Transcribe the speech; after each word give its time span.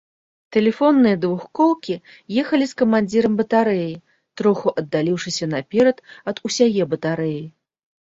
Тэлефонныя 0.55 1.19
двухколкі 1.25 1.93
ехалі 2.45 2.65
з 2.73 2.81
камандзірам 2.81 3.33
батарэі, 3.43 3.93
троху 4.43 4.67
аддаліўшыся 4.83 5.45
наперад 5.55 5.97
ад 6.29 6.45
усяе 6.51 6.73
батарэі. 6.97 7.43